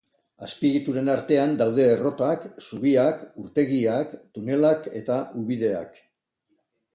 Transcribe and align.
Azpiegituren 0.45 1.09
artean 1.15 1.51
daude 1.59 1.85
errotak, 1.89 2.47
zubiak, 2.69 3.21
urtegiak, 3.43 4.17
tunelak 4.39 4.89
eta 5.03 5.19
ubideak. 5.43 6.03